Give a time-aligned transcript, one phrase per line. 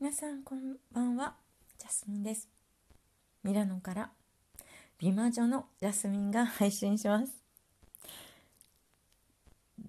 [0.00, 1.34] 皆さんこんばんは
[1.78, 2.48] ジャスミンです。
[3.44, 4.10] ミラノから
[4.98, 7.34] 美魔女のジャスミンが配信します。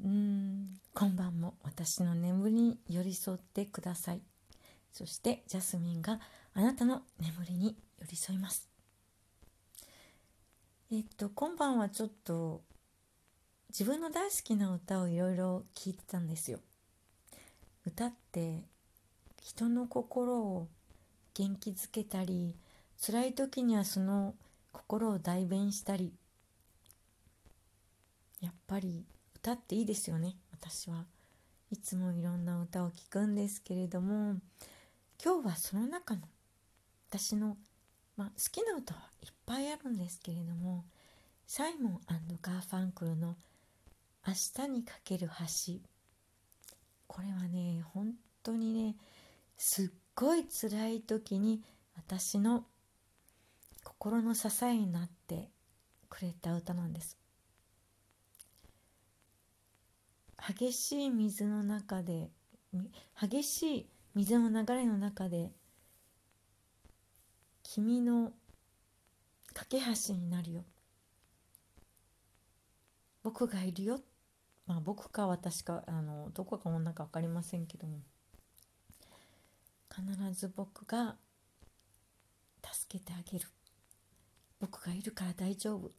[0.04, 4.22] うん今晩も私の眠りに寄り添ってください。
[4.92, 6.20] そしてジャスミンが
[6.56, 8.68] あなたの眠りに寄り添います。
[10.92, 12.64] えっと今晩はちょっと
[13.70, 16.60] 自分の大好きな歌をいろいろ聴いてたんですよ。
[17.86, 18.66] 歌って
[19.42, 20.68] 人の心を
[21.34, 22.56] 元気づけたり
[23.04, 24.36] 辛い時にはその
[24.72, 26.14] 心を代弁したり。
[28.40, 31.06] やっぱり歌っていいですよね私は。
[31.72, 34.36] いつもいろんな歌を聴くんですけれども
[35.24, 36.22] 今日はその中の
[37.10, 37.56] 私の、
[38.18, 40.84] まあ、好きな歌はいっぱいあるんですけれども
[41.48, 42.00] サイモン
[42.42, 43.38] ガーファンクルの
[44.28, 44.34] 「明
[44.66, 45.80] 日にかける橋」
[47.08, 48.96] これはね本当にね
[49.64, 51.62] すっごい辛い時に
[51.96, 52.66] 私の
[53.84, 55.52] 心の支えになって
[56.10, 57.16] くれた歌なんです。
[60.48, 62.32] 激しい水の中で
[63.22, 65.52] 激しい水の流れの中で
[67.62, 68.34] 君の
[69.54, 70.66] 架け橋になるよ。
[73.22, 74.02] 僕がいるよ。
[74.66, 78.00] まあ僕か私かあのどこか女か分かりませんけども。
[79.94, 81.18] 必ず僕が
[82.64, 83.48] 助けてあげる。
[84.60, 85.92] 僕がいるから大丈夫。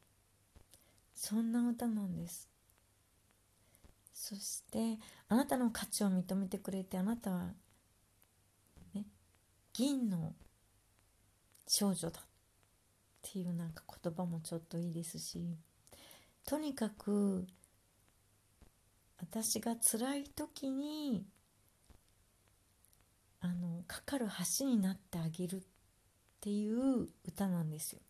[1.14, 2.52] そんな歌なんです。
[4.12, 7.54] そしてあなたの価値を認めてくれてあなたは
[8.94, 9.06] ね
[9.72, 10.34] 銀の
[11.66, 12.24] 少女だっ
[13.22, 15.56] ていうなんか言葉もちょっといいですし
[16.46, 17.46] とにかく
[19.18, 21.24] 私が辛い時に
[23.86, 24.26] かかる
[24.58, 25.60] 橋になってあげるっ
[26.40, 28.00] ていう歌なんですよ。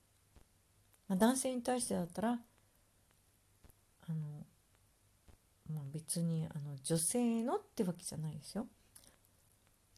[1.09, 2.31] まあ、男性に対してだったら
[4.09, 4.47] あの、
[5.71, 8.67] まあ、別にあの女性のってわけじゃないですよ。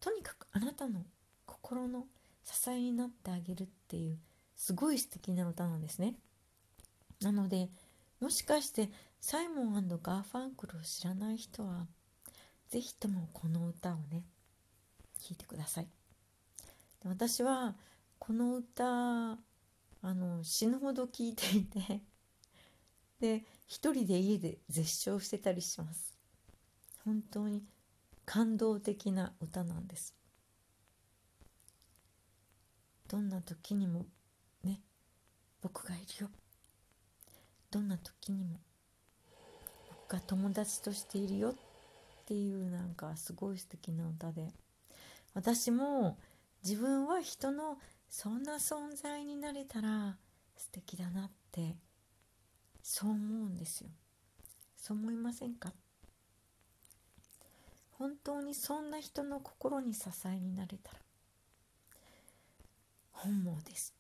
[0.00, 1.04] とにかくあなたの
[1.46, 2.06] 心の
[2.42, 4.18] 支えになってあげるっていう
[4.56, 6.14] すごい素敵な歌なんですね。
[7.20, 7.70] なので
[8.20, 8.90] もしかして
[9.20, 11.86] サイモンガーファンクルを知らない人は
[12.68, 14.24] 是非ともこの歌をね
[15.24, 15.88] 聴いてください。
[17.06, 17.74] 私は
[18.18, 19.38] この歌あ
[20.02, 22.02] の死ぬほど聴いていて
[23.20, 26.18] で一人で家で絶唱してたりします。
[27.06, 27.62] 本当に
[28.26, 30.14] 感動的な歌なんです。
[33.08, 34.04] どんな時にも
[34.62, 34.82] ね
[35.62, 36.30] 僕がいるよ。
[37.70, 38.60] どんな時にも
[39.88, 41.54] 僕が友達としているよっ
[42.26, 44.52] ていうなんかすごい素敵な歌で。
[45.34, 46.16] 私も
[46.64, 47.78] 自分は人の
[48.08, 50.16] そんな存在になれたら
[50.56, 51.76] 素敵だなって
[52.82, 53.90] そう思うんですよ。
[54.76, 55.72] そう思いませんか？
[57.98, 60.98] 本当にそんな人の心に支えになれたら
[63.12, 63.94] 本望です。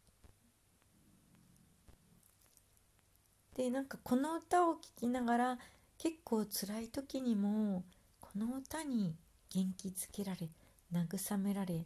[3.56, 5.58] でなんかこの歌を聴きながら
[5.96, 7.84] 結構辛い時にも
[8.20, 9.14] この歌に
[9.50, 10.48] 元気づけられ
[10.94, 11.84] 慰められ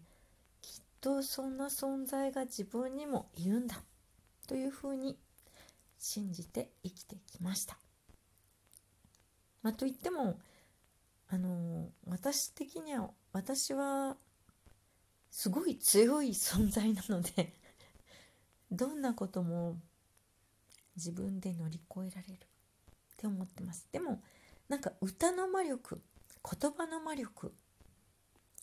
[0.61, 3.83] きっとそんな存在が自分にもいるんだ
[4.47, 5.19] というふうに
[5.99, 7.79] 信じて生きてきました。
[9.63, 10.39] まあ、といっても
[11.29, 14.17] あの私的には私は
[15.31, 17.53] すごい強い存在なので
[18.71, 19.79] どんなことも
[20.97, 22.39] 自分で乗り越えられるっ
[23.17, 24.23] て思ってますでも
[24.69, 26.01] なんか歌の魔力
[26.61, 27.55] 言葉の魔力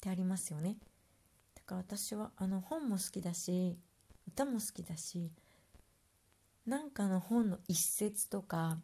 [0.05, 0.77] ってありますよね
[1.55, 3.75] だから私はあの本も好きだし
[4.27, 5.31] 歌も好きだし
[6.67, 8.77] なんかの本の一節とか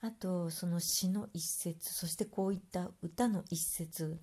[0.00, 4.18] あとその詩の一節そしてこういった歌の一節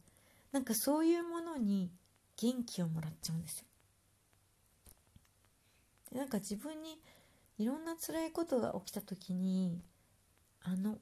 [0.51, 1.91] なんかそういうものに
[2.37, 3.65] 元気をもらっちゃうんですよ。
[6.17, 6.99] なんか自分に
[7.57, 9.81] いろんな辛いことが起きた時に
[10.61, 10.99] あの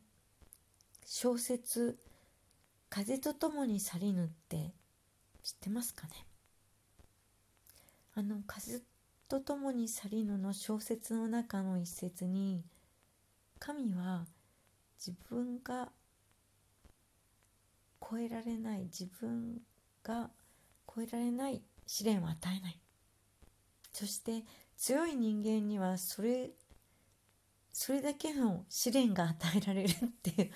[1.06, 2.00] 小説
[2.90, 4.74] 「風と共に去りぬ」って
[5.44, 6.14] 知ってますかね？
[8.14, 8.82] あの風
[9.28, 12.64] と共に去りぬの小説の中の一節に
[13.60, 14.26] 神は
[14.98, 15.92] 自分が
[18.02, 19.62] 超えられない自分
[20.04, 20.30] が
[20.94, 22.80] 超えられない試練を与えない。
[23.94, 24.44] そして
[24.78, 26.52] 強い人間にはそれ
[27.72, 30.52] それだけの試練が与えられるっていう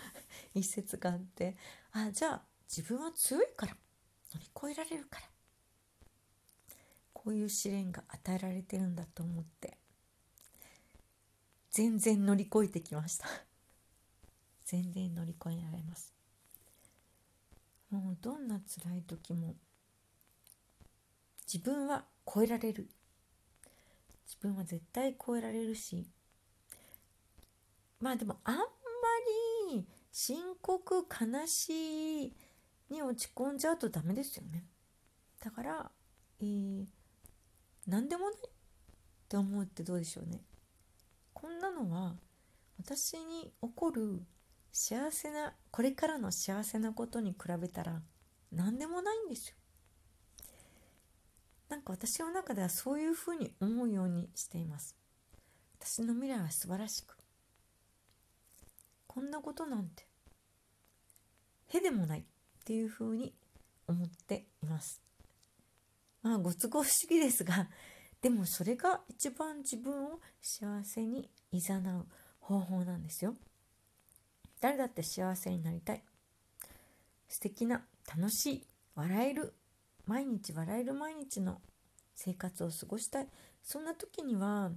[0.55, 1.55] 一節があって
[1.93, 3.75] あじゃあ自分は強いから
[4.35, 5.27] 乗り越えられるから。
[7.13, 9.77] こういう試練が与えられてるんだと思って。
[11.71, 13.27] 全然乗り越えてきました。
[14.65, 16.13] 全然乗り越えられます。
[17.89, 19.55] もうどんな辛い時も
[21.47, 22.89] 自分は超えられる。
[24.25, 26.05] 自分は絶対超えられるし。
[28.01, 28.63] まあでもあんま
[29.71, 32.35] り深刻悲しい
[32.89, 34.65] に落ち込んじゃうとダメですよね。
[35.43, 35.91] だから、
[36.39, 36.85] えー、
[37.87, 38.49] 何でもないっ
[39.27, 40.41] て思うってどうでしょうね。
[41.33, 42.15] こんなのは
[42.77, 44.21] 私に起こる
[44.71, 48.01] 幸せなこれからの幸せなことに比べたら
[48.51, 49.55] 何でもないんですよ。
[51.69, 54.95] なんか私の中ではそういうふうに思うようにしています。
[55.79, 57.17] 私の未来は素晴らしく。
[59.07, 60.05] こんなことなんて
[61.67, 62.25] へでもない。
[62.65, 63.31] っていうふうに
[63.88, 65.00] 思っています。
[66.23, 67.69] まあご都合主義ですが
[68.23, 72.06] でもそれが一番自分を幸せに誘う
[72.39, 73.35] 方法なんですよ。
[74.59, 76.03] 誰だって幸せになりたい。
[77.27, 79.53] 素敵な楽しい笑える
[80.07, 81.61] 毎日笑える毎日の
[82.15, 83.27] 生活を過ごしたい。
[83.61, 84.71] そんな時には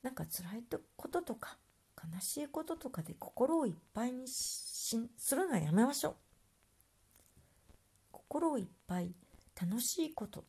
[0.00, 0.64] なんか辛い
[0.96, 1.58] こととか
[2.02, 4.96] 悲しいこととかで心をいっぱいにす
[5.32, 6.29] るのはやめましょう。
[8.30, 9.12] 心をいっぱい
[9.60, 10.44] 楽しいこと。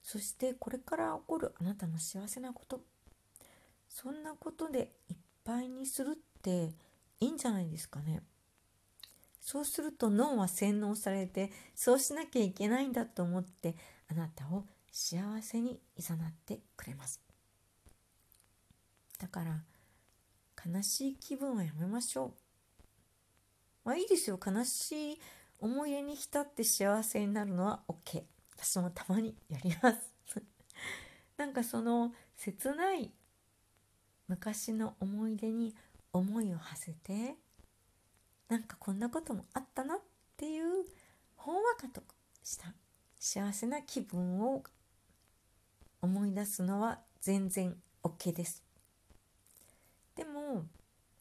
[0.00, 2.82] そしてこれから起こるあなたの幸せなこと。
[3.88, 6.72] そんなことでいっぱいにするって
[7.18, 8.22] いいんじゃないですかね。
[9.40, 13.74] そうすると脳は洗脳されてそうしなきゃいけないんだと思って
[14.08, 17.20] あなたを幸せに誘ってくれます。
[19.18, 19.64] だから
[20.64, 22.32] 悲しい気分はやめましょう。
[23.84, 24.38] まあいいですよ。
[24.44, 25.20] 悲しい
[25.60, 28.22] 思い出に浸って幸せになるのは OK
[28.56, 30.40] 私もたまにやります。
[31.36, 33.12] なんかその切ない
[34.28, 35.74] 昔の思い出に
[36.12, 37.36] 思いを馳せて
[38.48, 40.00] なんかこんなこともあったなっ
[40.36, 40.84] ていう
[41.36, 42.02] ほんわかと
[42.42, 42.74] した。
[43.18, 44.62] 幸せな気分を
[46.00, 48.64] 思い出すのは全然 OK です。
[50.14, 50.66] でも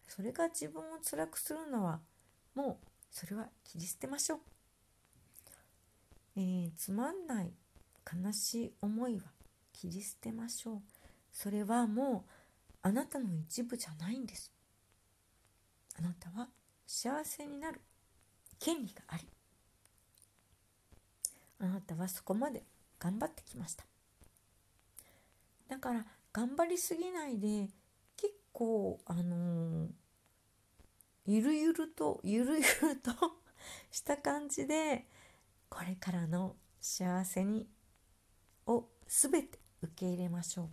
[0.07, 2.01] それが自分を辛くするのは
[2.55, 4.39] もうそれは切り捨てましょう。
[6.35, 7.51] えー、つまんない
[8.05, 9.23] 悲しい思いは
[9.73, 10.81] 切り捨てましょう。
[11.31, 12.31] それはもう
[12.81, 14.51] あなたの一部じゃないんです。
[15.99, 16.47] あなたは
[16.87, 17.81] 幸せになる
[18.57, 19.27] 権利があり
[21.59, 22.63] あなたはそこまで
[22.99, 23.83] 頑張ってきました
[25.67, 27.69] だから頑張りすぎないで
[28.15, 29.87] 結構あのー、
[31.31, 33.11] ゆるゆるとゆるゆると
[33.91, 35.07] した感じで
[35.69, 37.69] これからの幸せに
[38.65, 40.69] を全て受け入れましょう。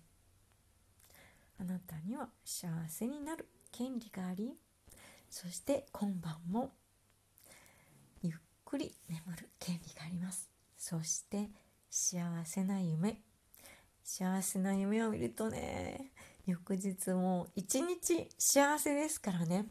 [1.59, 4.59] あなたには幸せになる権利があり
[5.29, 6.75] そして今晩も
[8.23, 10.51] ゆっくり眠る権利があります。
[10.79, 11.51] そして
[11.91, 13.23] 幸せな夢。
[14.03, 16.13] 幸せな夢を見るとね
[16.47, 19.67] 翌日も一日幸せですからね。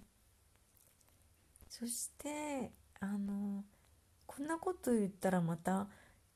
[1.77, 3.65] そしてあの
[4.25, 5.87] こんなこと言ったらまた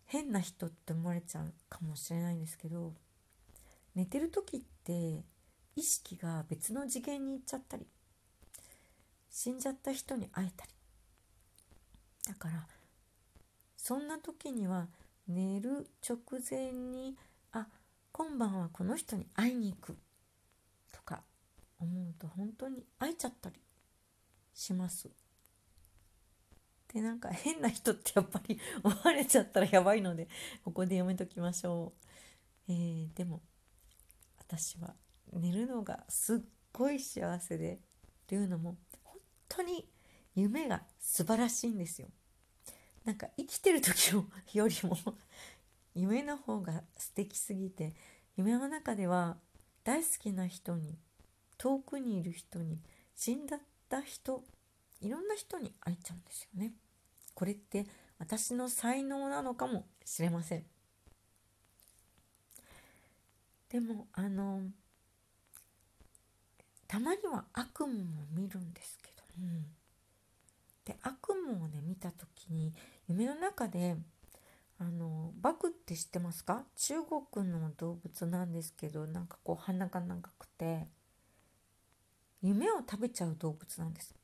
[0.05, 2.91] 変な人って思われちゃうかもしれないんですけど
[3.95, 5.23] 寝てる時って
[5.77, 7.87] 意識が別の次元に行っちゃったり
[9.29, 10.71] 死んじゃった人に会えたり
[12.27, 12.67] だから
[13.77, 14.87] そんな時には
[15.25, 16.17] 寝る直
[16.51, 17.15] 前に
[17.53, 17.65] あ
[18.11, 19.97] 今晩はこの人に会いに行く
[20.91, 21.21] とか
[21.79, 23.55] 思うと本当に会えちゃったり
[24.53, 25.28] します。
[26.93, 30.27] でなんか変な人ってやっぱり思われちゃったらやばいので
[30.63, 31.93] ここでやめときましょ
[32.67, 32.71] う。
[32.71, 33.41] えー、でも
[34.39, 34.95] 私は
[35.33, 36.39] 寝るのがすっ
[36.73, 37.79] ごい幸せで
[38.27, 39.17] というのも本
[39.47, 39.87] 当に
[40.35, 42.07] 夢が素晴らしいんですよ。
[43.05, 44.11] なんか生きてる時
[44.53, 44.97] よりも
[45.95, 47.93] 夢の方が素敵すぎて
[48.35, 49.37] 夢の中では
[49.83, 50.97] 大好きな人に
[51.57, 52.79] 遠くにいる人に
[53.15, 54.43] 死んだった人
[55.01, 56.73] いろんな人に会えちゃうんですよね。
[57.33, 57.85] これって
[58.17, 60.65] 私の才能なのかもしれません。
[63.69, 64.61] でもあの
[66.87, 69.65] たまには悪夢も見るんですけどうん、
[70.83, 72.73] で悪夢をね見た時に
[73.07, 73.95] 夢の中で
[74.79, 76.63] あのバクって知ってますか？
[76.75, 76.95] 中
[77.31, 80.87] 国の動物なんですけどなんかこう鼻が長くて
[82.41, 84.15] 夢を食べちゃう動物なんです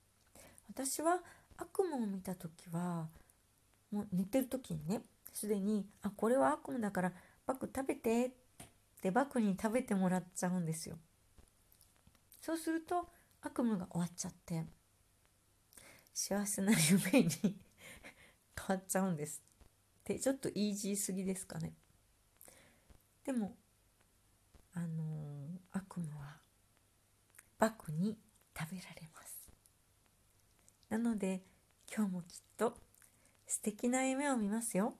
[0.69, 1.19] 私は
[1.57, 3.07] 悪夢を見た時は
[3.91, 5.01] もう寝てる時にね
[5.33, 7.13] すでにあこれは悪夢だから
[7.45, 8.31] バク食べてっ
[9.01, 10.97] てバクに食べてもらっちゃうんですよ。
[12.41, 13.07] そうすると
[13.41, 14.65] 悪夢が終わっちゃって
[16.13, 17.29] 幸せな夢に
[18.57, 19.41] 変わっちゃうんです。
[20.01, 21.73] ってちょっとイージーすぎですかね。
[23.23, 23.55] でも
[24.73, 26.39] あのー、悪夢は
[27.57, 28.17] バクに
[28.57, 29.14] 食べられます。
[30.89, 31.41] なので
[31.93, 32.77] 今日もきっと
[33.47, 34.95] 素敵な夢を見ますよ。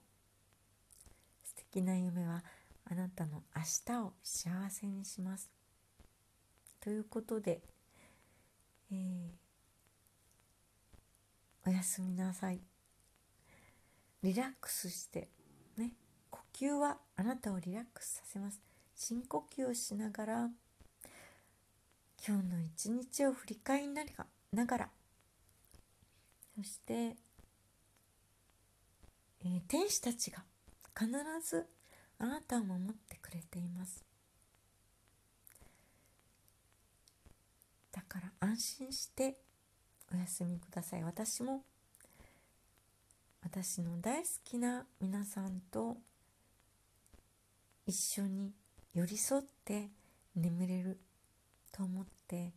[1.43, 2.43] 素敵な夢は
[2.89, 5.49] あなたの明日を幸せにします。
[6.79, 7.61] ということで、
[8.91, 12.61] えー、おやすみなさい。
[14.21, 15.29] リラックスして
[15.77, 15.93] ね
[16.31, 18.59] 呼吸はあなたをリラックスさせます。
[18.95, 20.49] 深呼吸をしながら
[22.27, 23.87] 今日の一日を振り返り
[24.51, 24.89] ながら
[26.55, 30.43] そして、えー、天使たちが
[30.97, 31.11] 必
[31.43, 31.65] ず
[32.17, 34.05] あなたを守ってくれています。
[37.91, 39.37] だから安心して
[40.13, 41.03] お休みください。
[41.03, 41.63] 私も
[43.43, 45.97] 私の大好きな皆さんと
[47.85, 48.53] 一緒に
[48.93, 49.89] 寄り添って
[50.35, 50.99] 眠れる
[51.71, 52.53] と思って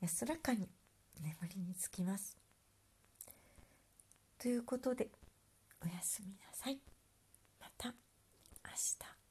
[0.00, 0.68] 安らかに
[1.20, 2.41] 眠りにつきます。
[4.42, 5.08] ということで
[5.84, 6.80] おやすみなさい。
[7.60, 7.94] また明
[8.72, 9.21] 日。